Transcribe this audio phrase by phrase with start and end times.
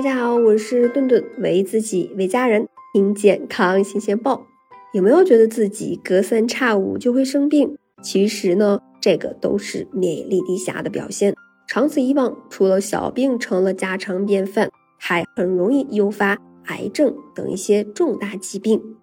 [0.00, 4.46] 大家好，我是顿顿，为自己为家人听健康新鲜报。
[4.94, 7.76] 有没有觉得自己隔三差五就会生病？
[8.02, 11.34] 其实呢，这个都是免疫力低下的表现。
[11.68, 18.96] 长此以往，除了小病成了家常便饭，还很容易诱发癌症等一些重大疾病。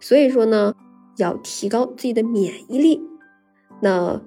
[0.00, 0.72] 所以说呢，
[1.18, 3.02] 要提高自己的免疫力。
[3.82, 4.22] 那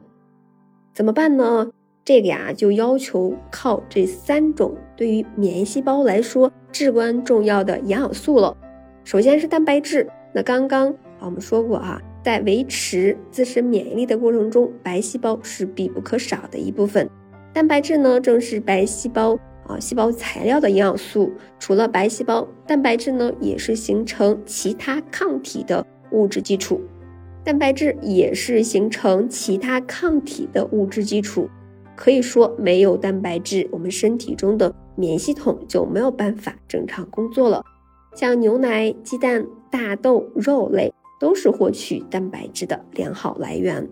[0.93, 1.71] 怎么办呢？
[2.07, 8.55] 这个呀，就要求靠这三种对于免疫细胞来说至关重要的营养素了。
[9.03, 10.07] 首先是蛋白质。
[10.33, 10.89] 那刚刚
[11.19, 17.09] 啊，我们说过啊，在维持自身免疫力的过程中，白细胞是必不可少的一部分。
[17.51, 19.37] 蛋白质呢，正是白细胞
[19.67, 21.33] 啊细胞材料的营养素。
[21.59, 26.79] 除了白细胞，蛋白质呢，也是形成其他抗体的物质基础。
[27.43, 31.49] 蛋白质也是形成其他抗体的物质基础。
[31.97, 37.61] 可以说，没有蛋白质，我们身体中的免疫系统就没有办法正常工作了。
[38.15, 43.89] 像牛奶、鸡蛋、大豆、肉类都是获取蛋白质的良好来源。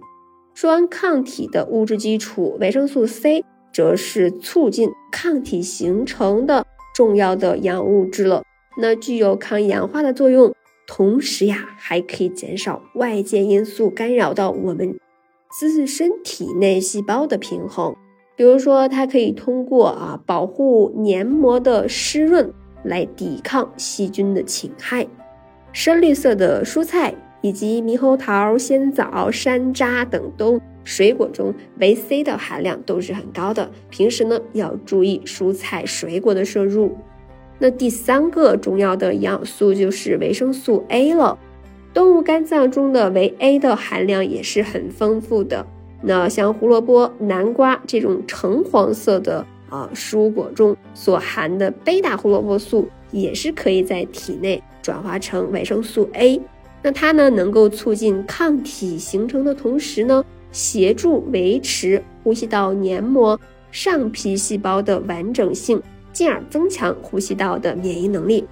[0.53, 8.43] 说完抗体的物质基础，维生素 C 则是促进抗体形成的重要的营养物质了。
[8.77, 10.53] 那具有抗氧化的作用，
[10.87, 14.97] 同时呀，还可以减少外界因素干扰到我们。
[15.57, 17.95] 自身体内细胞的平衡，
[18.35, 22.51] 比如说，它可以通过啊保护黏膜的湿润
[22.83, 25.07] 来抵抗细菌的侵害。
[25.71, 33.71] 深绿色的蔬菜以及猕猴桃、鲜枣、山楂等都水果中维 C 的含量都是很高的。
[33.89, 36.97] 平时呢要注意蔬菜水果的摄入。
[37.59, 41.39] 那第三个重要的营养素就是维生素 A 了。
[41.95, 45.65] 动物肝脏中的维 A 的含量也是很丰富的。
[46.01, 56.41] 那像胡萝卜、南瓜这种橙黄色的啊蔬果中所含的贝塔胡萝卜素，也是可以在体内转化成维生素 A。
[56.83, 63.39] 那它呢，能够促进抗体形成的同时呢，协助维持呼吸道黏膜
[63.71, 68.45] 上皮细胞的完整性，进而增强呼吸道的免疫能力。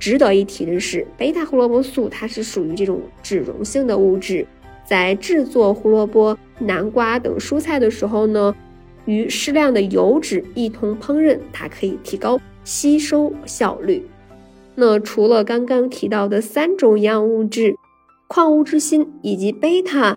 [0.00, 4.46] 值得一提的是，贝塔胡萝卜素它是属于这种脂溶性的物质，
[4.84, 8.54] 在制作胡萝卜、南瓜等蔬菜的时候呢，
[9.04, 14.02] 与适量的油脂一同烹饪，它可以提高吸收效率。
[14.74, 17.76] 那除了刚刚提到的三种营养物质，
[18.26, 20.16] 矿物质锌以及贝塔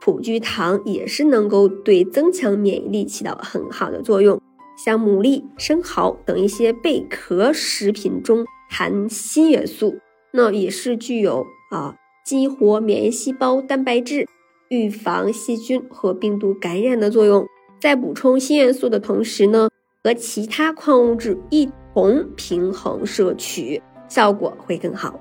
[0.00, 4.40] 葡聚糖也是能够对增强免疫力起到很好的作用。
[4.78, 8.46] 像牡蛎、生蚝等一些贝壳食品中。
[8.68, 9.98] 含锌元素，
[10.32, 14.26] 那也是具有啊激活免疫细胞蛋白质、
[14.68, 17.46] 预防细菌和病毒感染的作用。
[17.80, 19.68] 在补充锌元素的同时呢，
[20.02, 25.20] 和其他矿物质一同平衡摄取，效果会更好。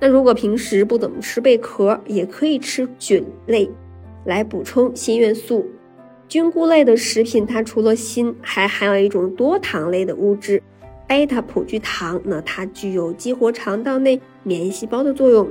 [0.00, 3.70] 那如果平时不怎么吃贝壳，也可以吃菌类
[4.24, 5.66] 来补充锌元素。
[6.28, 10.62] 菌菇类的食品，它除了锌，还含有一种多糖类的物质。
[11.06, 15.50] 贝塔葡聚糖，那它具有激活肠道内免疫细胞的作用。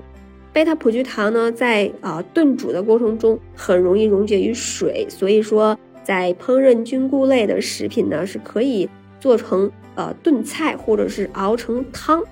[0.51, 12.23] 贝塔葡聚糖呢，在啊炖煮的过程中很容易溶解于水，所以说在烹饪菌菇类的食品呢，是可以做成呃炖菜或者是熬成汤，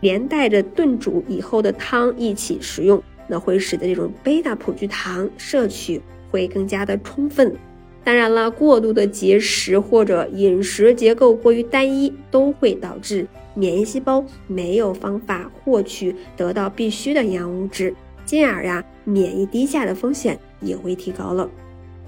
[0.00, 6.00] 连带着炖煮以后的汤一起食用，那会使得这种贝塔葡聚糖摄取
[6.30, 7.54] 会更加的充分。
[8.02, 17.94] 当然了，过度的节食或者饮食结构过于单一，都会导致免疫细胞没有方法获取得到必需的营养物质，
[18.24, 21.48] 进而呀，免疫低下的风险也会提高了。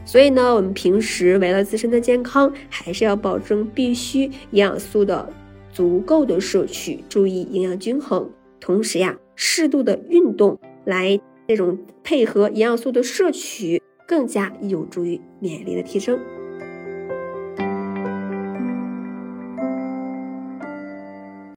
[0.04, 5.28] 所以呢，我们平时为了自身的健康，还是要保证必需营养素的
[5.72, 8.30] 足够的摄取，注意营养均衡。
[8.58, 13.81] 同时呀，适度的运动来这种配合营养素的摄取。
[14.12, 16.20] 更加有助于免疫力的提升。